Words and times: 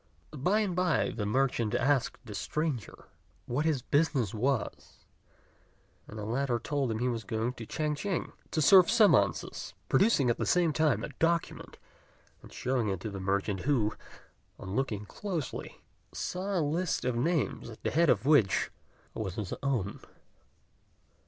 By 0.35 0.61
and 0.61 0.75
by 0.75 1.11
the 1.11 1.27
merchant 1.27 1.75
asked 1.75 2.17
the 2.25 2.33
stranger 2.33 3.05
what 3.45 3.65
his 3.65 3.83
business 3.83 4.33
was; 4.33 5.05
and 6.07 6.17
the 6.17 6.25
latter 6.25 6.57
told 6.57 6.89
him 6.89 6.97
he 6.97 7.07
was 7.07 7.23
going 7.23 7.53
to 7.53 7.67
Ch'ang 7.67 7.93
ch'ing 7.93 8.31
to 8.49 8.63
serve 8.63 8.89
summonses, 8.89 9.75
producing 9.89 10.31
at 10.31 10.39
the 10.39 10.45
same 10.47 10.73
time 10.73 11.03
a 11.03 11.09
document 11.19 11.77
and 12.41 12.51
showing 12.51 12.89
it 12.89 12.99
to 13.01 13.11
the 13.11 13.19
merchant, 13.19 13.59
who, 13.59 13.93
on 14.57 14.75
looking 14.75 15.05
closely, 15.05 15.83
saw 16.11 16.57
a 16.57 16.65
list 16.65 17.05
of 17.05 17.15
names, 17.15 17.69
at 17.69 17.83
the 17.83 17.91
head 17.91 18.09
of 18.09 18.25
which 18.25 18.71
was 19.13 19.35
his 19.35 19.53
own. 19.61 19.99